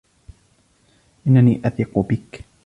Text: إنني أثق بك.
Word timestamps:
إنني 1.27 1.61
أثق 1.65 1.97
بك. 1.99 2.43